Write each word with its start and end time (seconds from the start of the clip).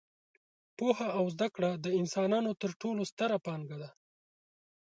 پوهه 0.77 1.07
او 1.17 1.25
زده 1.35 1.47
کړه 1.55 1.71
د 1.83 1.85
انسانانو 1.99 2.51
تر 2.61 2.71
ټولو 2.81 3.01
ستره 3.11 3.37
پانګه 3.45 3.77
ده. 3.81 3.89